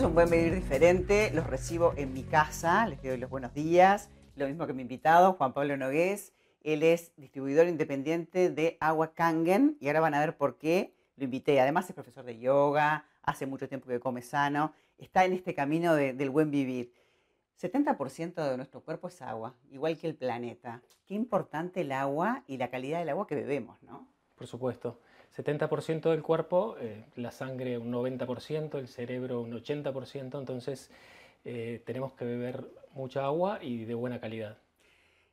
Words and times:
es 0.00 0.06
un 0.06 0.14
buen 0.14 0.30
vivir 0.30 0.54
diferente. 0.54 1.30
Los 1.34 1.46
recibo 1.46 1.92
en 1.94 2.14
mi 2.14 2.22
casa, 2.22 2.86
les 2.86 3.02
doy 3.02 3.18
los 3.18 3.28
buenos 3.28 3.52
días. 3.52 4.08
Lo 4.34 4.46
mismo 4.46 4.66
que 4.66 4.72
mi 4.72 4.80
invitado, 4.80 5.34
Juan 5.34 5.52
Pablo 5.52 5.76
Nogués. 5.76 6.32
Él 6.62 6.82
es 6.82 7.12
distribuidor 7.18 7.68
independiente 7.68 8.48
de 8.48 8.78
Agua 8.80 9.12
Kangen 9.12 9.76
y 9.78 9.88
ahora 9.88 10.00
van 10.00 10.14
a 10.14 10.20
ver 10.20 10.38
por 10.38 10.56
qué 10.56 10.94
lo 11.16 11.24
invité. 11.24 11.60
Además 11.60 11.86
es 11.86 11.94
profesor 11.94 12.24
de 12.24 12.38
yoga, 12.38 13.04
hace 13.22 13.44
mucho 13.44 13.68
tiempo 13.68 13.88
que 13.88 14.00
come 14.00 14.22
sano, 14.22 14.72
está 14.96 15.26
en 15.26 15.34
este 15.34 15.54
camino 15.54 15.94
del 15.94 16.30
buen 16.30 16.50
vivir. 16.50 16.94
70% 17.60 18.50
de 18.50 18.56
nuestro 18.56 18.80
cuerpo 18.80 19.08
es 19.08 19.20
agua, 19.20 19.54
igual 19.70 19.98
que 19.98 20.06
el 20.06 20.14
planeta. 20.14 20.80
Qué 21.04 21.12
importante 21.12 21.82
el 21.82 21.92
agua 21.92 22.42
y 22.46 22.56
la 22.56 22.70
calidad 22.70 23.00
del 23.00 23.10
agua 23.10 23.26
que 23.26 23.34
bebemos, 23.34 23.82
¿no? 23.82 24.08
Por 24.34 24.46
supuesto. 24.46 24.98
70% 25.36 26.10
del 26.10 26.22
cuerpo, 26.22 26.76
eh, 26.80 27.04
la 27.16 27.30
sangre 27.30 27.78
un 27.78 27.92
90%, 27.92 28.78
el 28.78 28.88
cerebro 28.88 29.40
un 29.40 29.52
80%, 29.52 30.38
entonces 30.38 30.90
eh, 31.44 31.82
tenemos 31.86 32.12
que 32.12 32.24
beber 32.24 32.66
mucha 32.92 33.24
agua 33.24 33.58
y 33.62 33.84
de 33.84 33.94
buena 33.94 34.20
calidad. 34.20 34.58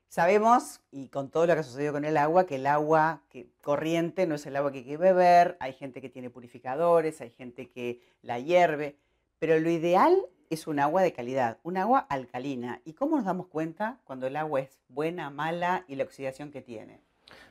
Sabemos, 0.10 0.80
y 0.92 1.10
con 1.10 1.30
todo 1.30 1.48
lo 1.48 1.54
que 1.54 1.60
ha 1.60 1.64
sucedido 1.64 1.94
con 1.94 2.06
el 2.06 2.16
agua, 2.16 2.46
que 2.46 2.56
el 2.56 2.68
agua 2.68 3.24
que, 3.30 3.50
corriente 3.62 4.26
no 4.26 4.36
es 4.36 4.46
el 4.46 4.56
agua 4.56 4.72
que 4.72 4.80
hay 4.80 4.84
que 4.86 4.98
beber, 4.98 5.58
hay 5.60 5.74
gente 5.74 6.00
que 6.00 6.10
tiene 6.10 6.30
purificadores, 6.30 7.20
hay 7.20 7.30
gente 7.30 7.70
que 7.70 8.02
la 8.22 8.40
hierve, 8.40 8.96
pero 9.40 9.60
lo 9.60 9.70
ideal 9.70 10.16
es 10.50 10.66
un 10.66 10.80
agua 10.80 11.02
de 11.02 11.12
calidad, 11.12 11.58
un 11.64 11.76
agua 11.76 12.00
alcalina. 12.00 12.82
¿Y 12.86 12.94
cómo 12.94 13.18
nos 13.18 13.26
damos 13.26 13.48
cuenta 13.48 14.00
cuando 14.06 14.28
el 14.28 14.38
agua 14.38 14.62
es 14.62 14.80
buena, 14.88 15.30
mala 15.30 15.84
y 15.90 15.96
la 15.96 16.06
oxidación 16.06 16.52
que 16.52 16.62
tiene? 16.62 17.02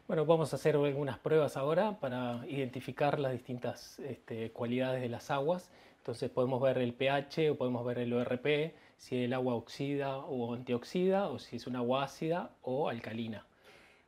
Bueno, 0.06 0.24
vamos 0.24 0.52
a 0.52 0.56
hacer 0.56 0.76
algunas 0.76 1.18
pruebas 1.18 1.56
ahora 1.56 1.98
para 1.98 2.46
identificar 2.46 3.18
las 3.18 3.32
distintas 3.32 3.98
este, 3.98 4.52
cualidades 4.52 5.02
de 5.02 5.08
las 5.08 5.32
aguas. 5.32 5.70
Entonces 5.98 6.30
podemos 6.30 6.62
ver 6.62 6.78
el 6.78 6.94
pH 6.94 7.50
o 7.50 7.56
podemos 7.56 7.84
ver 7.84 7.98
el 7.98 8.12
ORP, 8.12 8.72
si 8.96 9.24
el 9.24 9.32
agua 9.32 9.54
oxida 9.54 10.18
o 10.18 10.54
antioxida 10.54 11.28
o 11.28 11.40
si 11.40 11.56
es 11.56 11.66
un 11.66 11.74
agua 11.74 12.04
ácida 12.04 12.50
o 12.62 12.88
alcalina. 12.88 13.44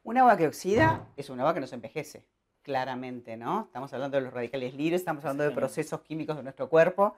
Un 0.04 0.16
agua 0.18 0.36
que 0.36 0.46
oxida 0.46 1.08
es 1.16 1.28
un 1.30 1.40
agua 1.40 1.52
que 1.52 1.60
nos 1.60 1.72
envejece, 1.72 2.24
claramente, 2.62 3.36
¿no? 3.36 3.62
Estamos 3.62 3.92
hablando 3.92 4.16
de 4.16 4.22
los 4.22 4.32
radicales 4.32 4.74
libres, 4.74 5.00
estamos 5.00 5.24
hablando 5.24 5.42
de 5.42 5.50
procesos 5.50 6.02
químicos 6.02 6.36
de 6.36 6.44
nuestro 6.44 6.68
cuerpo 6.68 7.14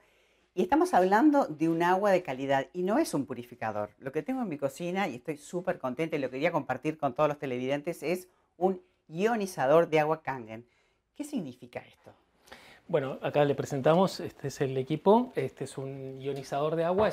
y 0.55 0.63
estamos 0.63 0.95
hablando 0.95 1.45
de 1.45 1.69
un 1.69 1.83
agua 1.83 2.11
de 2.11 2.23
calidad 2.23 2.67
y 2.73 2.83
no 2.83 2.99
es 2.99 3.13
un 3.13 3.27
purificador. 3.27 3.91
Lo 3.99 4.11
que 4.11 4.23
tengo 4.23 4.41
en 4.41 4.49
mi 4.49 4.57
cocina 4.57 5.07
y 5.07 5.17
estoy 5.17 5.37
súper 5.37 5.79
contenta 5.79 6.17
y 6.17 6.19
lo 6.19 6.31
quería 6.31 6.51
compartir 6.51 6.97
con 6.99 7.15
todos 7.15 7.29
los 7.29 7.39
televidentes 7.39 8.03
es 8.03 8.29
un 8.61 8.81
ionizador 9.09 9.89
de 9.89 9.99
agua 9.99 10.23
Kangen. 10.23 10.65
¿Qué 11.17 11.25
significa 11.25 11.81
esto? 11.81 12.13
Bueno, 12.87 13.19
acá 13.23 13.45
le 13.45 13.55
presentamos, 13.55 14.21
este 14.21 14.49
es 14.49 14.61
el 14.61 14.77
equipo, 14.77 15.33
este 15.35 15.65
es 15.65 15.79
un 15.79 16.21
ionizador 16.21 16.77
de 16.77 16.85
agua, 16.85 17.11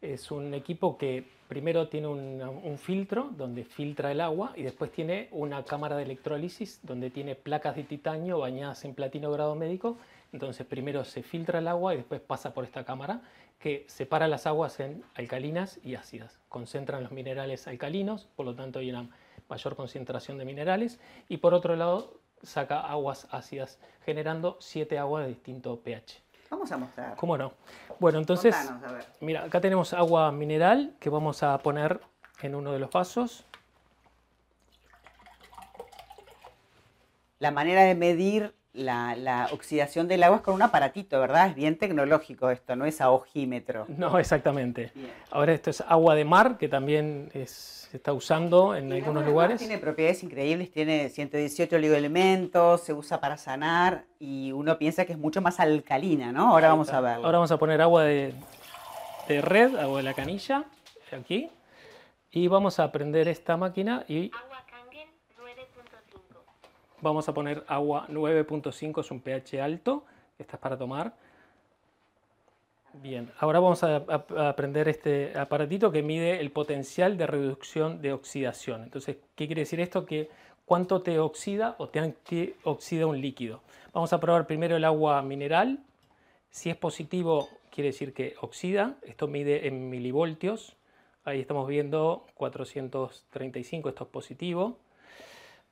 es, 0.00 0.30
un 0.30 0.54
equipo 0.54 0.96
que 0.96 1.26
primero 1.48 1.88
tiene 1.88 2.06
un, 2.06 2.78
filtro 2.78 3.30
donde 3.36 3.64
filtra 3.64 4.12
el 4.12 4.20
agua 4.20 4.52
y 4.56 4.62
después 4.62 4.92
tiene 4.92 5.28
una 5.32 5.64
cámara 5.64 5.96
de 5.96 6.04
electrólisis 6.04 6.80
donde 6.82 7.10
tiene 7.10 7.34
placas 7.34 7.76
de 7.76 7.84
titanio 7.84 8.38
bañadas 8.38 8.84
en 8.84 8.94
platino 8.94 9.32
grado 9.32 9.54
médico. 9.54 9.96
Entonces 10.32 10.66
primero 10.66 11.04
se 11.04 11.22
filtra 11.22 11.58
el 11.58 11.68
agua 11.68 11.94
y 11.94 11.98
después 11.98 12.20
pasa 12.20 12.54
por 12.54 12.64
esta 12.64 12.84
cámara 12.84 13.22
que 13.58 13.84
separa 13.88 14.28
las 14.28 14.46
aguas 14.46 14.80
en 14.80 15.02
alcalinas 15.14 15.80
y 15.82 15.94
ácidas. 15.94 16.38
Concentran 16.48 17.02
los 17.02 17.12
minerales 17.12 17.66
alcalinos, 17.66 18.28
por 18.36 18.46
lo 18.46 18.54
tanto 18.54 18.78
hay 18.78 18.90
una 18.90 19.08
mayor 19.50 19.76
concentración 19.76 20.38
de 20.38 20.44
minerales 20.44 20.98
y 21.28 21.38
por 21.38 21.52
otro 21.52 21.76
lado 21.76 22.14
saca 22.42 22.80
aguas 22.80 23.26
ácidas 23.30 23.78
generando 24.04 24.56
siete 24.60 24.98
aguas 24.98 25.24
de 25.24 25.30
distinto 25.30 25.80
pH. 25.80 26.22
Vamos 26.50 26.72
a 26.72 26.76
mostrar. 26.78 27.16
¿Cómo 27.16 27.36
no? 27.36 27.52
Bueno, 27.98 28.18
entonces, 28.18 28.56
mira, 29.20 29.44
acá 29.44 29.60
tenemos 29.60 29.92
agua 29.92 30.32
mineral 30.32 30.94
que 30.98 31.10
vamos 31.10 31.42
a 31.42 31.58
poner 31.58 32.00
en 32.42 32.54
uno 32.54 32.72
de 32.72 32.78
los 32.78 32.90
vasos. 32.90 33.44
La 37.38 37.50
manera 37.50 37.84
de 37.84 37.94
medir 37.94 38.54
la, 38.72 39.48
oxidación 39.52 40.08
del 40.08 40.22
agua 40.22 40.38
es 40.38 40.42
con 40.42 40.54
un 40.54 40.62
aparatito, 40.62 41.18
¿verdad? 41.20 41.48
Es 41.48 41.54
bien 41.54 41.76
tecnológico 41.76 42.50
esto, 42.50 42.76
no 42.76 42.84
es 42.84 43.00
a 43.00 43.10
ojímetro. 43.10 43.86
No, 43.88 44.18
exactamente. 44.18 44.92
Ahora 45.30 45.52
esto 45.52 45.70
es 45.70 45.80
agua 45.82 46.14
de 46.14 46.24
mar, 46.24 46.56
que 46.58 46.68
también 46.68 47.30
se 47.32 47.96
está 47.96 48.12
usando 48.12 48.74
en 48.74 48.92
algunos 48.92 49.26
lugares. 49.26 49.58
Tiene 49.58 49.78
propiedades 49.78 50.22
increíbles, 50.22 50.70
tiene 50.70 51.08
118 51.08 51.76
oligoelementos, 51.76 52.82
se 52.82 52.92
usa 52.92 53.20
para 53.20 53.36
sanar 53.36 54.04
y 54.18 54.52
uno 54.52 54.78
piensa 54.78 55.04
que 55.04 55.12
es 55.12 55.18
mucho 55.18 55.40
más 55.42 55.60
alcalina, 55.60 56.32
¿no? 56.32 56.50
Ahora 56.50 56.68
vamos 56.68 56.92
a 56.92 57.00
verlo. 57.00 57.26
Ahora 57.26 57.38
vamos 57.38 57.50
a 57.50 57.58
poner 57.58 57.82
agua 57.82 58.04
de, 58.04 58.34
de 59.28 59.40
red, 59.40 59.76
agua 59.76 59.98
de 59.98 60.02
la 60.04 60.14
canilla, 60.14 60.64
aquí. 61.12 61.50
Y 62.32 62.46
vamos 62.46 62.78
a 62.78 62.92
prender 62.92 63.26
esta 63.26 63.56
máquina 63.56 64.04
y 64.06 64.30
Vamos 67.02 67.28
a 67.28 67.34
poner 67.34 67.64
agua 67.66 68.06
9.5, 68.08 69.00
es 69.00 69.10
un 69.10 69.20
pH 69.20 69.60
alto, 69.62 70.04
esta 70.38 70.56
es 70.56 70.60
para 70.60 70.76
tomar. 70.76 71.14
Bien, 72.94 73.30
ahora 73.38 73.60
vamos 73.60 73.82
a, 73.84 73.96
aprender 74.48 74.88
este 74.88 75.38
aparatito 75.38 75.92
que 75.92 76.02
mide 76.02 76.40
el 76.40 76.50
potencial 76.50 77.16
de 77.16 77.26
reducción 77.26 78.02
de 78.02 78.12
oxidación. 78.12 78.82
Entonces, 78.82 79.16
¿qué 79.36 79.46
quiere 79.46 79.62
decir 79.62 79.80
esto? 79.80 80.04
Que 80.04 80.28
cuánto 80.66 81.00
te 81.00 81.18
oxida 81.18 81.76
o 81.78 81.88
te 81.88 82.14
oxida 82.64 83.06
un 83.06 83.20
líquido. 83.20 83.62
Vamos 83.92 84.12
a 84.12 84.20
probar 84.20 84.46
primero 84.46 84.76
el 84.76 84.84
agua 84.84 85.22
mineral. 85.22 85.78
Si 86.50 86.68
es 86.68 86.76
positivo, 86.76 87.48
quiere 87.70 87.88
decir 87.88 88.12
que 88.12 88.34
oxida. 88.40 88.96
Esto 89.02 89.28
mide 89.28 89.68
en 89.68 89.88
milivoltios. 89.88 90.76
Ahí 91.24 91.40
estamos 91.40 91.68
viendo 91.68 92.26
435, 92.34 93.88
esto 93.88 94.04
es 94.04 94.10
positivo. 94.10 94.78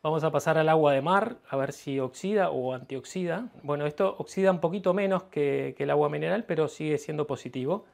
Vamos 0.09 0.25
a 0.25 0.31
pasar 0.31 0.57
al 0.57 0.71
agua 0.71 0.95
de 0.95 1.03
mar, 1.03 1.37
a 1.51 1.57
ver 1.59 1.71
si 1.71 2.01
oxida 2.01 2.49
o 2.49 2.73
antioxida. 2.73 3.51
Bueno, 3.63 3.85
esto 3.85 4.17
oxida 4.17 4.51
un 4.51 4.59
poquito 4.59 4.95
menos 4.95 5.25
que, 5.25 5.77
el 5.79 5.91
agua 5.91 6.09
mineral, 6.09 6.45
pero 6.45 6.67
sigue 6.69 6.97
siendo 6.97 7.27
positivo. 7.27 7.85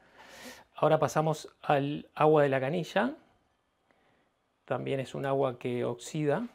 Ahora 0.77 1.01
pasamos 1.01 1.49
al 1.61 2.09
agua 2.15 2.45
de 2.45 2.51
la 2.51 2.61
canilla. 2.61 3.17
También 4.65 5.01
es 5.01 5.17
un 5.17 5.27
agua 5.27 5.59
que 5.59 5.85
oxida, 5.85 6.47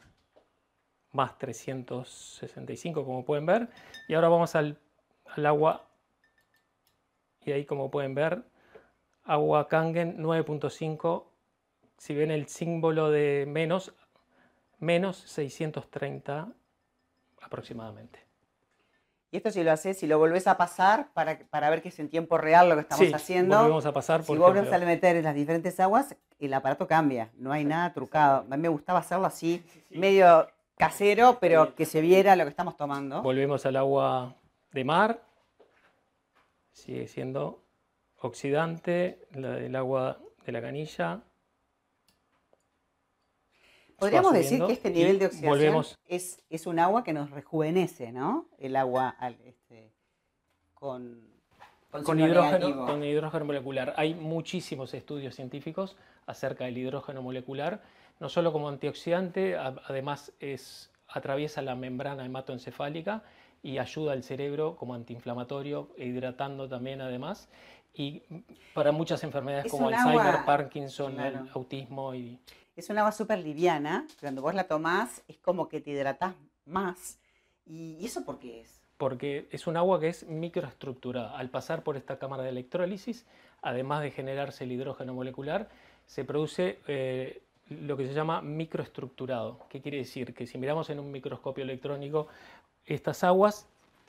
más 1.11 1.37
365 1.37 3.03
como 3.03 3.25
pueden 3.25 3.45
ver. 3.45 3.67
Y 4.07 4.13
ahora 4.13 4.29
vamos 4.29 4.55
al, 4.55 4.77
al 5.25 5.45
agua, 5.45 5.89
y 7.43 7.51
ahí 7.51 7.65
como 7.65 7.91
pueden 7.91 8.15
ver, 8.15 8.43
agua 9.25 9.67
Kangen 9.67 10.23
9.5. 10.23 11.25
Si 11.97 12.15
ven 12.15 12.31
el 12.31 12.47
símbolo 12.47 13.11
de 13.11 13.43
menos, 13.45 13.93
menos 14.79 15.17
630 15.17 16.49
aproximadamente. 17.41 18.19
Y 19.31 19.37
esto 19.37 19.51
si 19.51 19.63
lo 19.63 19.71
haces, 19.71 19.99
si 19.99 20.07
lo 20.07 20.17
volvés 20.17 20.47
a 20.47 20.57
pasar 20.57 21.11
para, 21.13 21.37
para 21.49 21.69
ver 21.69 21.83
que 21.83 21.89
es 21.89 21.99
en 21.99 22.09
tiempo 22.09 22.37
real 22.39 22.67
lo 22.67 22.75
que 22.75 22.81
estamos 22.81 23.13
haciendo. 23.13 23.57
Volvemos 23.59 23.85
a 23.85 23.93
pasar 23.93 24.23
Si 24.23 24.35
vuelves 24.35 24.73
a 24.73 24.77
meter 24.79 25.17
en 25.17 25.23
las 25.23 25.35
diferentes 25.35 25.79
aguas, 25.79 26.15
el 26.39 26.53
aparato 26.53 26.87
cambia, 26.87 27.29
no 27.37 27.51
hay 27.51 27.63
nada 27.63 27.93
trucado. 27.93 28.45
A 28.49 28.57
mí 28.57 28.61
me 28.63 28.69
gustaba 28.69 28.99
hacerlo 28.99 29.27
así, 29.27 29.63
medio 29.91 30.47
casero, 30.77 31.37
pero 31.39 31.75
que 31.75 31.85
se 31.85 32.01
viera 32.01 32.35
lo 32.35 32.43
que 32.45 32.49
estamos 32.49 32.75
tomando. 32.75 33.21
Volvemos 33.21 33.65
al 33.67 33.75
agua 33.75 34.35
de 34.71 34.83
mar, 34.83 35.21
sigue 36.71 37.07
siendo 37.07 37.61
oxidante, 38.21 39.27
el 39.33 39.75
agua 39.75 40.17
de 40.45 40.51
la 40.51 40.61
canilla, 40.61 41.21
Podríamos 43.99 44.33
decir 44.33 44.63
que 44.65 44.73
este 44.73 44.89
nivel 44.89 45.19
de 45.19 45.27
oxidación 45.27 45.85
es, 46.07 46.41
es, 46.49 46.67
un 46.67 46.79
agua 46.79 47.03
que 47.03 47.13
nos 47.13 47.29
rejuvenece, 47.31 48.11
¿no? 48.11 48.47
El 48.57 48.75
agua 48.75 49.15
este, 49.45 49.91
con, 50.73 51.21
con, 52.03 52.19
hidrógeno, 52.19 52.85
con 52.85 53.03
hidrógeno 53.03 53.45
molecular. 53.45 53.93
Hay 53.97 54.13
muchísimos 54.13 54.93
estudios 54.93 55.35
científicos 55.35 55.97
acerca 56.25 56.65
del 56.65 56.77
hidrógeno 56.77 57.21
molecular, 57.21 57.81
no 58.19 58.29
solo 58.29 58.51
como 58.51 58.69
antioxidante, 58.69 59.57
además 59.57 60.31
es, 60.39 60.91
atraviesa 61.07 61.61
la 61.61 61.75
membrana 61.75 62.25
hematoencefálica 62.25 63.23
y 63.63 63.77
ayuda 63.77 64.13
al 64.13 64.23
cerebro 64.23 64.75
como 64.75 64.93
antiinflamatorio 64.93 65.89
e 65.97 66.05
hidratando 66.05 66.69
también 66.69 67.01
además. 67.01 67.49
Y 67.99 68.23
para 68.73 68.93
muchas 68.93 69.21
enfermedades 69.25 69.69
como 69.69 69.89
Alzheimer, 69.89 70.45
Parkinson, 70.45 71.19
el 71.19 71.49
autismo 71.53 72.15
y 72.15 72.39
es 72.77 72.89
un 72.89 72.97
agua 72.97 73.11
súper 73.11 73.39
liviana, 73.39 74.07
cuando 74.21 74.41
vos 74.41 74.55
la 74.55 74.63
tomás 74.63 75.21
es 75.27 75.37
como 75.39 75.67
que 75.67 75.81
te 75.81 75.91
hidratás 75.91 76.33
más. 76.65 77.19
¿Y 77.65 78.05
eso 78.05 78.23
por 78.23 78.39
qué 78.39 78.61
es? 78.61 78.79
Porque 78.95 79.49
es 79.51 79.67
un 79.67 79.75
agua 79.75 79.99
que 79.99 80.07
es 80.07 80.25
microestructurada. 80.25 81.37
Al 81.37 81.49
pasar 81.49 81.83
por 81.83 81.97
esta 81.97 82.17
cámara 82.19 82.43
de 82.43 82.49
electrólisis, 82.49 83.25
además 83.61 84.01
de 84.01 84.11
generarse 84.11 84.63
el 84.63 84.71
hidrógeno 84.71 85.13
molecular, 85.13 85.67
se 86.05 86.23
produce 86.23 86.79
eh, 86.87 87.41
lo 87.67 87.97
que 87.97 88.07
se 88.07 88.13
llama 88.13 88.41
microestructurado. 88.41 89.59
¿Qué 89.67 89.81
quiere 89.81 89.97
decir? 89.97 90.33
Que 90.33 90.47
si 90.47 90.57
miramos 90.57 90.89
en 90.89 91.01
un 91.01 91.11
microscopio 91.11 91.65
electrónico, 91.65 92.27
estas 92.85 93.25
aguas, 93.25 93.67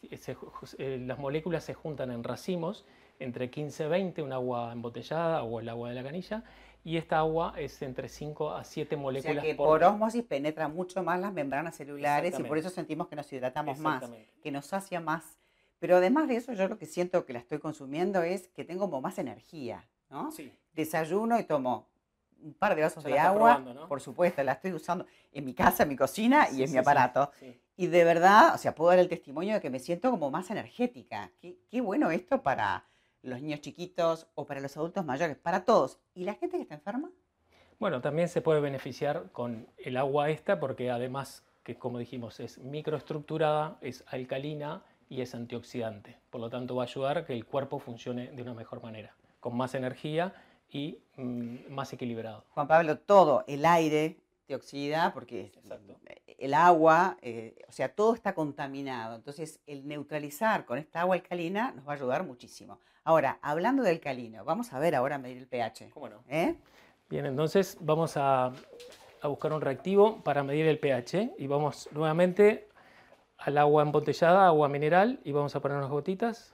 eh, 0.08 1.04
las 1.04 1.18
moléculas 1.18 1.64
se 1.64 1.74
juntan 1.74 2.12
en 2.12 2.22
racimos 2.22 2.84
entre 3.20 3.50
15 3.50 3.84
y 3.84 3.88
20, 3.88 4.22
un 4.22 4.32
agua 4.32 4.72
embotellada 4.72 5.42
o 5.44 5.60
el 5.60 5.68
agua 5.68 5.90
de 5.90 5.94
la 5.94 6.02
canilla, 6.02 6.42
y 6.82 6.96
esta 6.96 7.18
agua 7.18 7.54
es 7.56 7.80
entre 7.82 8.08
5 8.08 8.54
a 8.54 8.64
7 8.64 8.96
moléculas 8.96 9.36
o 9.36 9.40
sea 9.40 9.50
que 9.50 9.54
por, 9.54 9.66
por 9.66 9.84
osmosis 9.84 10.24
penetra 10.24 10.68
mucho 10.68 11.02
más 11.02 11.20
las 11.20 11.32
membranas 11.32 11.76
celulares 11.76 12.38
y 12.38 12.42
por 12.42 12.56
eso 12.56 12.70
sentimos 12.70 13.06
que 13.06 13.16
nos 13.16 13.30
hidratamos 13.32 13.78
más, 13.78 14.02
que 14.42 14.50
nos 14.50 14.66
sacia 14.66 15.00
más. 15.00 15.38
Pero 15.78 15.96
además 15.96 16.28
de 16.28 16.36
eso, 16.36 16.52
yo 16.52 16.68
lo 16.68 16.78
que 16.78 16.86
siento 16.86 17.24
que 17.24 17.32
la 17.32 17.38
estoy 17.38 17.58
consumiendo 17.58 18.22
es 18.22 18.48
que 18.48 18.64
tengo 18.64 18.84
como 18.84 19.00
más 19.00 19.18
energía, 19.18 19.88
¿no? 20.10 20.30
Sí. 20.30 20.52
Desayuno 20.72 21.38
y 21.38 21.44
tomo 21.44 21.88
un 22.42 22.54
par 22.54 22.74
de 22.74 22.82
vasos 22.82 23.04
de 23.04 23.18
agua, 23.18 23.62
por 23.88 24.00
supuesto, 24.00 24.42
la 24.42 24.52
estoy 24.52 24.72
usando 24.72 25.06
en 25.32 25.44
mi 25.44 25.54
casa, 25.54 25.82
en 25.82 25.90
mi 25.90 25.96
cocina 25.96 26.48
y 26.50 26.62
en 26.62 26.72
mi 26.72 26.78
aparato. 26.78 27.30
Y 27.76 27.86
de 27.86 28.04
verdad, 28.04 28.54
o 28.54 28.58
sea, 28.58 28.74
puedo 28.74 28.90
dar 28.90 28.98
el 28.98 29.08
testimonio 29.08 29.54
de 29.54 29.60
que 29.60 29.70
me 29.70 29.78
siento 29.78 30.10
como 30.10 30.30
más 30.30 30.50
energética. 30.50 31.30
Qué, 31.40 31.58
qué 31.70 31.80
bueno 31.80 32.10
esto 32.10 32.42
para 32.42 32.84
los 33.22 33.40
niños 33.40 33.60
chiquitos 33.60 34.26
o 34.34 34.46
para 34.46 34.60
los 34.60 34.76
adultos 34.76 35.04
mayores, 35.04 35.36
para 35.36 35.64
todos. 35.64 35.98
¿Y 36.14 36.24
la 36.24 36.34
gente 36.34 36.56
que 36.56 36.62
está 36.62 36.74
enferma? 36.74 37.10
Bueno, 37.78 38.00
también 38.00 38.28
se 38.28 38.42
puede 38.42 38.60
beneficiar 38.60 39.30
con 39.32 39.66
el 39.78 39.96
agua 39.96 40.30
esta 40.30 40.60
porque 40.60 40.90
además, 40.90 41.44
que 41.62 41.76
como 41.76 41.98
dijimos, 41.98 42.40
es 42.40 42.58
microestructurada, 42.58 43.78
es 43.80 44.04
alcalina 44.08 44.82
y 45.08 45.22
es 45.22 45.34
antioxidante. 45.34 46.18
Por 46.30 46.40
lo 46.40 46.50
tanto, 46.50 46.76
va 46.76 46.82
a 46.82 46.86
ayudar 46.86 47.18
a 47.18 47.24
que 47.24 47.32
el 47.32 47.46
cuerpo 47.46 47.78
funcione 47.78 48.30
de 48.32 48.42
una 48.42 48.54
mejor 48.54 48.82
manera, 48.82 49.14
con 49.40 49.56
más 49.56 49.74
energía 49.74 50.34
y 50.70 50.98
mm, 51.16 51.70
más 51.70 51.92
equilibrado. 51.92 52.44
Juan 52.50 52.68
Pablo, 52.68 52.98
todo, 52.98 53.44
el 53.48 53.64
aire 53.64 54.20
te 54.50 54.56
oxida 54.56 55.12
porque 55.14 55.52
el 56.26 56.54
agua, 56.54 57.16
eh, 57.22 57.54
o 57.68 57.72
sea, 57.72 57.94
todo 57.94 58.14
está 58.14 58.34
contaminado. 58.34 59.14
Entonces, 59.14 59.60
el 59.64 59.86
neutralizar 59.86 60.64
con 60.64 60.76
esta 60.76 61.02
agua 61.02 61.14
alcalina 61.14 61.70
nos 61.70 61.86
va 61.86 61.92
a 61.92 61.94
ayudar 61.94 62.24
muchísimo. 62.24 62.80
Ahora, 63.04 63.38
hablando 63.42 63.84
de 63.84 63.90
alcalino, 63.90 64.44
vamos 64.44 64.72
a 64.72 64.80
ver 64.80 64.96
ahora 64.96 65.18
medir 65.18 65.38
el 65.38 65.46
pH. 65.46 65.90
¿Cómo 65.90 66.08
no? 66.08 66.24
¿Eh? 66.28 66.56
Bien, 67.08 67.26
entonces 67.26 67.78
vamos 67.80 68.16
a, 68.16 68.46
a 69.22 69.28
buscar 69.28 69.52
un 69.52 69.60
reactivo 69.60 70.20
para 70.24 70.42
medir 70.42 70.66
el 70.66 70.80
pH 70.80 71.34
y 71.38 71.46
vamos 71.46 71.88
nuevamente 71.92 72.68
al 73.38 73.56
agua 73.56 73.84
embotellada, 73.84 74.48
agua 74.48 74.68
mineral, 74.68 75.20
y 75.22 75.30
vamos 75.30 75.54
a 75.54 75.60
poner 75.60 75.78
unas 75.78 75.90
gotitas. 75.90 76.52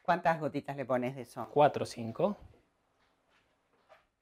¿Cuántas 0.00 0.40
gotitas 0.40 0.74
le 0.74 0.86
pones 0.86 1.14
de 1.16 1.22
eso? 1.22 1.46
Cuatro 1.52 1.82
o 1.82 1.86
cinco. 1.86 2.38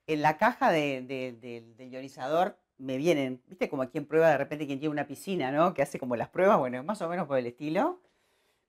En 0.08 0.22
la 0.22 0.38
caja 0.38 0.72
del 0.72 1.38
ionizador 1.78 2.58
me 2.78 2.96
vienen, 2.96 3.42
viste 3.46 3.68
como 3.68 3.86
quien 3.90 4.06
prueba 4.06 4.30
de 4.30 4.38
repente 4.38 4.66
quien 4.66 4.80
tiene 4.80 4.92
una 4.92 5.06
piscina, 5.06 5.52
¿no? 5.52 5.74
Que 5.74 5.82
hace 5.82 5.98
como 5.98 6.16
las 6.16 6.30
pruebas, 6.30 6.58
bueno, 6.58 6.82
más 6.82 7.02
o 7.02 7.08
menos 7.10 7.26
por 7.26 7.36
el 7.38 7.46
estilo. 7.46 8.00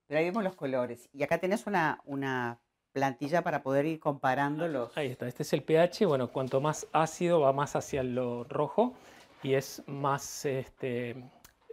Pero 0.05 0.19
ahí 0.19 0.25
vemos 0.25 0.43
los 0.43 0.55
colores. 0.55 1.07
Y 1.13 1.23
acá 1.23 1.37
tenés 1.37 1.65
una, 1.65 2.01
una 2.03 2.59
plantilla 2.91 3.41
para 3.41 3.63
poder 3.63 3.85
ir 3.85 4.01
comparando 4.01 4.67
los... 4.67 4.97
Ahí 4.97 5.07
está, 5.07 5.27
este 5.27 5.43
es 5.43 5.53
el 5.53 5.63
pH, 5.63 6.05
bueno, 6.07 6.27
cuanto 6.27 6.59
más 6.59 6.87
ácido 6.91 7.39
va 7.39 7.53
más 7.53 7.77
hacia 7.77 8.03
lo 8.03 8.43
rojo 8.43 8.95
y 9.41 9.53
es 9.53 9.81
más, 9.87 10.43
este, 10.43 11.23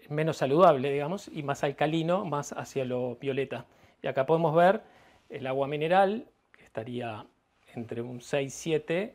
menos 0.08 0.36
saludable, 0.36 0.92
digamos, 0.92 1.26
y 1.26 1.42
más 1.42 1.64
alcalino, 1.64 2.24
más 2.24 2.52
hacia 2.52 2.84
lo 2.84 3.16
violeta. 3.16 3.66
Y 4.00 4.06
acá 4.06 4.26
podemos 4.26 4.54
ver 4.54 4.82
el 5.28 5.44
agua 5.48 5.66
mineral, 5.66 6.28
que 6.56 6.64
estaría 6.64 7.26
entre 7.74 8.02
un 8.02 8.20
6-7, 8.20 9.14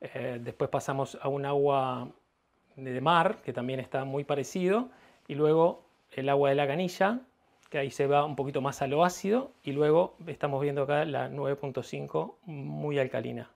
eh, 0.00 0.38
después 0.42 0.70
pasamos 0.70 1.18
a 1.20 1.28
un 1.28 1.46
agua 1.46 2.08
de 2.76 3.00
mar, 3.00 3.36
que 3.42 3.52
también 3.52 3.80
está 3.80 4.04
muy 4.04 4.24
parecido, 4.24 4.90
y 5.28 5.34
luego 5.34 5.84
el 6.12 6.28
agua 6.28 6.50
de 6.50 6.54
la 6.54 6.66
canilla, 6.66 7.20
que 7.70 7.78
ahí 7.78 7.90
se 7.90 8.06
va 8.06 8.24
un 8.24 8.36
poquito 8.36 8.60
más 8.60 8.82
a 8.82 8.86
lo 8.86 9.04
ácido, 9.04 9.52
y 9.62 9.72
luego 9.72 10.14
estamos 10.26 10.62
viendo 10.62 10.82
acá 10.82 11.04
la 11.04 11.28
9.5 11.30 12.34
muy 12.44 12.98
alcalina. 12.98 13.50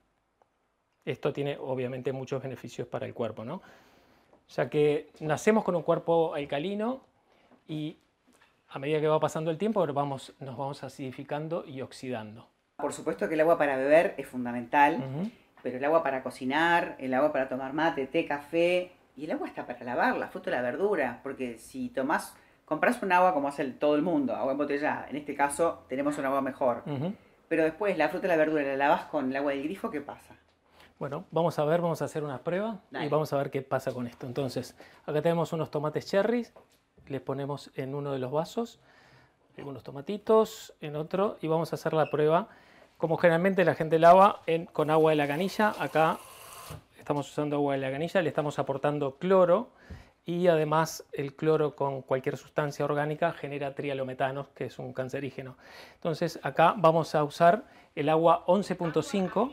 Esto 1.05 1.33
tiene 1.33 1.57
obviamente 1.59 2.11
muchos 2.11 2.41
beneficios 2.43 2.87
para 2.87 3.05
el 3.05 3.13
cuerpo, 3.13 3.43
¿no? 3.43 3.61
Ya 4.49 4.69
que 4.69 5.09
nacemos 5.19 5.63
con 5.63 5.75
un 5.75 5.81
cuerpo 5.81 6.35
alcalino 6.35 7.01
y 7.67 7.97
a 8.69 8.79
medida 8.79 8.99
que 8.99 9.07
va 9.07 9.19
pasando 9.19 9.49
el 9.49 9.57
tiempo 9.57 9.85
vamos, 9.93 10.33
nos 10.39 10.57
vamos 10.57 10.83
acidificando 10.83 11.65
y 11.65 11.81
oxidando. 11.81 12.47
Por 12.77 12.93
supuesto 12.93 13.27
que 13.27 13.35
el 13.35 13.41
agua 13.41 13.57
para 13.57 13.77
beber 13.77 14.15
es 14.17 14.27
fundamental, 14.27 15.31
pero 15.61 15.77
el 15.77 15.85
agua 15.85 16.03
para 16.03 16.23
cocinar, 16.23 16.95
el 16.99 17.13
agua 17.13 17.31
para 17.31 17.49
tomar 17.49 17.73
mate, 17.73 18.07
té, 18.07 18.25
café, 18.25 18.91
y 19.15 19.25
el 19.25 19.31
agua 19.31 19.47
está 19.47 19.65
para 19.65 19.83
lavar 19.83 20.17
la 20.17 20.27
fruta 20.27 20.49
la 20.51 20.61
verdura, 20.61 21.19
porque 21.23 21.57
si 21.57 21.89
tomás, 21.89 22.35
compras 22.65 23.01
un 23.03 23.11
agua 23.11 23.33
como 23.33 23.47
hace 23.47 23.65
todo 23.65 23.95
el 23.95 24.01
mundo, 24.01 24.35
agua 24.35 24.53
embotellada, 24.53 25.07
en 25.09 25.17
este 25.17 25.35
caso 25.35 25.83
tenemos 25.87 26.17
un 26.17 26.25
agua 26.25 26.41
mejor, 26.41 26.83
pero 27.47 27.63
después 27.63 27.97
la 27.97 28.09
fruta 28.09 28.27
la 28.27 28.37
verdura 28.37 28.63
la 28.63 28.77
lavas 28.77 29.05
con 29.05 29.29
el 29.29 29.35
agua 29.35 29.51
del 29.51 29.63
grifo, 29.63 29.89
¿qué 29.89 30.01
pasa? 30.01 30.35
Bueno, 30.97 31.25
vamos 31.31 31.57
a 31.57 31.65
ver, 31.65 31.81
vamos 31.81 32.01
a 32.01 32.05
hacer 32.05 32.23
una 32.23 32.39
prueba 32.43 32.79
y 32.91 33.09
vamos 33.09 33.33
a 33.33 33.37
ver 33.37 33.49
qué 33.49 33.63
pasa 33.63 33.91
con 33.91 34.05
esto. 34.05 34.27
Entonces, 34.27 34.77
acá 35.05 35.21
tenemos 35.21 35.51
unos 35.51 35.71
tomates 35.71 36.05
cherries, 36.05 36.53
les 37.07 37.21
ponemos 37.21 37.71
en 37.75 37.95
uno 37.95 38.13
de 38.13 38.19
los 38.19 38.31
vasos, 38.31 38.79
algunos 39.57 39.83
tomatitos 39.83 40.73
en 40.79 40.95
otro 40.95 41.37
y 41.41 41.47
vamos 41.47 41.73
a 41.73 41.75
hacer 41.75 41.93
la 41.93 42.09
prueba 42.09 42.49
como 43.01 43.17
generalmente 43.17 43.65
la 43.65 43.73
gente 43.73 43.97
lava 43.97 44.43
con 44.73 44.91
agua 44.91 45.09
de 45.09 45.15
la 45.17 45.27
canilla. 45.27 45.73
Acá 45.79 46.19
estamos 46.99 47.27
usando 47.27 47.55
agua 47.55 47.73
de 47.73 47.79
la 47.79 47.91
canilla, 47.91 48.21
le 48.21 48.29
estamos 48.29 48.59
aportando 48.59 49.17
cloro 49.17 49.71
y 50.23 50.45
además 50.45 51.03
el 51.11 51.35
cloro 51.35 51.75
con 51.75 52.03
cualquier 52.03 52.37
sustancia 52.37 52.85
orgánica 52.85 53.33
genera 53.33 53.73
trialometanos, 53.73 54.49
que 54.49 54.65
es 54.65 54.77
un 54.77 54.93
cancerígeno. 54.93 55.57
Entonces 55.95 56.39
acá 56.43 56.75
vamos 56.77 57.15
a 57.15 57.23
usar 57.23 57.65
el 57.95 58.07
agua 58.07 58.45
11.5, 58.45 59.51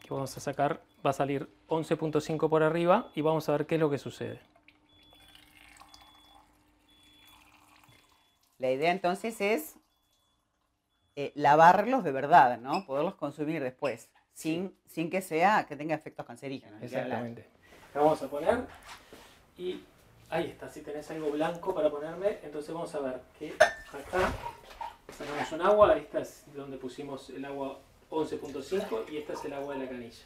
que 0.00 0.14
vamos 0.14 0.36
a 0.36 0.40
sacar, 0.40 0.80
va 1.04 1.10
a 1.10 1.12
salir 1.12 1.48
11.5 1.66 2.48
por 2.48 2.62
arriba 2.62 3.10
y 3.16 3.20
vamos 3.20 3.48
a 3.48 3.52
ver 3.52 3.66
qué 3.66 3.74
es 3.74 3.80
lo 3.80 3.90
que 3.90 3.98
sucede. 3.98 4.40
La 8.58 8.70
idea 8.70 8.92
entonces 8.92 9.40
es 9.40 9.76
eh, 11.16 11.32
lavarlos 11.34 12.04
de 12.04 12.12
verdad, 12.12 12.58
¿no? 12.58 12.84
Poderlos 12.86 13.14
consumir 13.14 13.62
después 13.62 14.08
sin, 14.32 14.76
sin 14.86 15.10
que 15.10 15.22
sea 15.22 15.66
que 15.66 15.76
tenga 15.76 15.94
efectos 15.94 16.26
cancerígenos. 16.26 16.82
Exactamente. 16.82 17.46
vamos 17.94 18.20
a 18.22 18.28
poner 18.28 18.64
y 19.56 19.80
ahí 20.30 20.46
está, 20.46 20.68
si 20.68 20.80
tenés 20.80 21.08
algo 21.10 21.30
blanco 21.30 21.74
para 21.74 21.90
ponerme, 21.90 22.38
entonces 22.42 22.74
vamos 22.74 22.92
a 22.94 23.00
ver 23.00 23.20
que 23.38 23.52
acá 23.52 24.32
sacamos 25.16 25.52
un 25.52 25.62
agua, 25.62 25.96
esta 25.96 26.20
es 26.20 26.44
donde 26.54 26.76
pusimos 26.76 27.30
el 27.30 27.44
agua 27.44 27.78
11.5 28.10 29.10
y 29.10 29.18
esta 29.18 29.34
es 29.34 29.44
el 29.44 29.52
agua 29.52 29.74
de 29.74 29.84
la 29.84 29.90
canilla. 29.90 30.24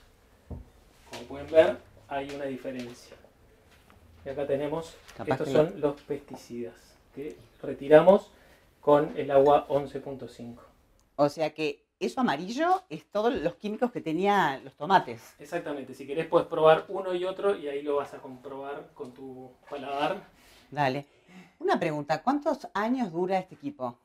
Como 1.10 1.22
pueden 1.24 1.50
ver, 1.50 1.76
hay 2.08 2.30
una 2.30 2.46
diferencia. 2.46 3.16
Y 4.24 4.28
acá 4.30 4.46
tenemos, 4.46 4.96
estos 5.26 5.48
son 5.50 5.80
los 5.80 6.00
pesticidas 6.02 6.74
que 7.14 7.36
retiramos 7.62 8.30
con 8.80 9.12
el 9.16 9.30
agua 9.30 9.66
11.5. 9.68 10.56
O 11.20 11.28
sea 11.28 11.52
que 11.52 11.84
eso 11.98 12.20
amarillo 12.20 12.84
es 12.88 13.04
todos 13.10 13.34
los 13.34 13.56
químicos 13.56 13.90
que 13.90 14.00
tenía 14.00 14.60
los 14.62 14.76
tomates. 14.76 15.34
Exactamente, 15.40 15.92
si 15.92 16.06
querés 16.06 16.28
puedes 16.28 16.46
probar 16.46 16.84
uno 16.86 17.12
y 17.12 17.24
otro 17.24 17.56
y 17.56 17.66
ahí 17.66 17.82
lo 17.82 17.96
vas 17.96 18.14
a 18.14 18.18
comprobar 18.18 18.90
con 18.94 19.12
tu 19.12 19.50
paladar. 19.68 20.22
Dale. 20.70 21.06
Una 21.58 21.80
pregunta, 21.80 22.22
¿cuántos 22.22 22.68
años 22.72 23.10
dura 23.10 23.36
este 23.36 23.56
equipo? 23.56 23.98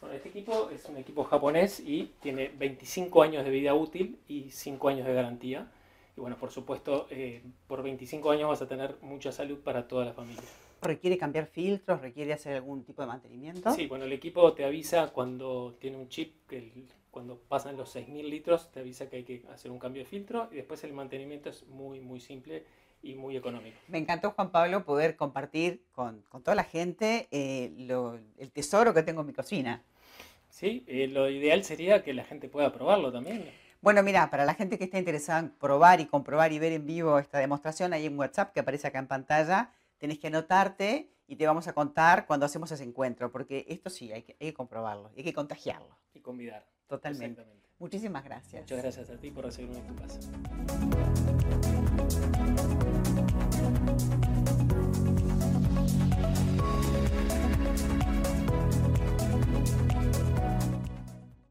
Bueno, 0.00 0.16
este 0.16 0.28
equipo 0.28 0.68
es 0.70 0.84
un 0.86 0.96
equipo 0.96 1.22
japonés 1.22 1.78
y 1.78 2.14
tiene 2.20 2.48
25 2.48 3.22
años 3.22 3.44
de 3.44 3.50
vida 3.50 3.72
útil 3.74 4.18
y 4.26 4.50
5 4.50 4.88
años 4.88 5.06
de 5.06 5.14
garantía. 5.14 5.70
Y 6.16 6.20
bueno, 6.20 6.36
por 6.36 6.50
supuesto, 6.50 7.06
eh, 7.10 7.44
por 7.68 7.80
25 7.84 8.28
años 8.28 8.48
vas 8.48 8.62
a 8.62 8.66
tener 8.66 8.96
mucha 9.02 9.30
salud 9.30 9.60
para 9.60 9.86
toda 9.86 10.04
la 10.04 10.14
familia. 10.14 10.42
¿Requiere 10.86 11.18
cambiar 11.18 11.46
filtros? 11.46 12.00
¿Requiere 12.00 12.32
hacer 12.32 12.54
algún 12.54 12.84
tipo 12.84 13.02
de 13.02 13.08
mantenimiento? 13.08 13.72
Sí, 13.74 13.86
bueno, 13.86 14.04
el 14.04 14.12
equipo 14.12 14.52
te 14.52 14.64
avisa 14.64 15.12
cuando 15.12 15.76
tiene 15.80 15.96
un 15.96 16.08
chip 16.08 16.46
que 16.48 16.72
cuando 17.10 17.38
pasan 17.38 17.76
los 17.76 17.96
6.000 17.96 18.28
litros 18.28 18.70
te 18.70 18.80
avisa 18.80 19.08
que 19.08 19.16
hay 19.16 19.24
que 19.24 19.42
hacer 19.52 19.70
un 19.70 19.78
cambio 19.78 20.02
de 20.02 20.08
filtro 20.08 20.48
y 20.52 20.56
después 20.56 20.84
el 20.84 20.92
mantenimiento 20.92 21.48
es 21.48 21.66
muy, 21.66 22.00
muy 22.00 22.20
simple 22.20 22.64
y 23.02 23.14
muy 23.14 23.36
económico. 23.36 23.76
Me 23.88 23.98
encantó, 23.98 24.32
Juan 24.32 24.50
Pablo, 24.50 24.84
poder 24.84 25.16
compartir 25.16 25.82
con, 25.92 26.22
toda 26.44 26.54
la 26.54 26.64
gente 26.64 27.28
eh, 27.30 27.72
el 28.38 28.50
tesoro 28.52 28.92
que 28.92 29.02
tengo 29.02 29.22
en 29.22 29.28
mi 29.28 29.32
cocina. 29.32 29.82
Sí, 30.50 30.84
eh, 30.86 31.08
lo 31.08 31.28
ideal 31.28 31.64
sería 31.64 32.02
que 32.02 32.14
la 32.14 32.24
gente 32.24 32.48
pueda 32.48 32.72
probarlo 32.72 33.12
también. 33.12 33.44
Bueno, 33.80 34.02
mira, 34.02 34.30
para 34.30 34.44
la 34.44 34.54
gente 34.54 34.78
que 34.78 34.84
está 34.84 34.98
interesada 34.98 35.38
en 35.38 35.50
probar 35.50 36.00
y 36.00 36.06
comprobar 36.06 36.52
y 36.52 36.58
ver 36.58 36.72
en 36.72 36.86
vivo 36.86 37.18
esta 37.18 37.38
demostración, 37.38 37.92
hay 37.92 38.08
un 38.08 38.18
WhatsApp 38.18 38.52
que 38.52 38.60
aparece 38.60 38.88
acá 38.88 38.98
en 38.98 39.06
pantalla, 39.06 39.70
tenés 39.98 40.18
que 40.18 40.28
anotarte 40.28 41.12
y 41.26 41.36
te 41.36 41.46
vamos 41.46 41.68
a 41.68 41.72
contar 41.72 42.26
cuando 42.26 42.46
hacemos 42.46 42.70
ese 42.70 42.84
encuentro, 42.84 43.30
porque 43.32 43.64
esto 43.68 43.90
sí, 43.90 44.12
hay 44.12 44.22
que, 44.22 44.36
hay 44.40 44.48
que 44.48 44.54
comprobarlo, 44.54 45.10
hay 45.16 45.24
que 45.24 45.32
contagiarlo. 45.32 45.98
Y 46.14 46.20
convidar. 46.20 46.66
Totalmente. 46.86 47.44
Muchísimas 47.78 48.24
gracias. 48.24 48.62
Muchas 48.62 48.82
gracias 48.82 49.10
a 49.10 49.16
ti 49.18 49.30
por 49.30 49.44
recibirme 49.44 49.78
en 49.78 49.86
tu 49.86 49.96
casa. 49.96 50.20